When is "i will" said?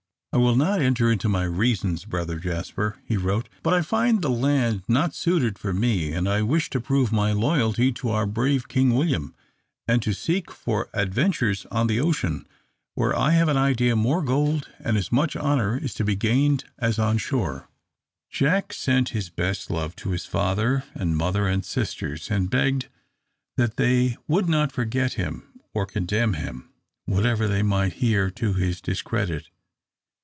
0.33-0.55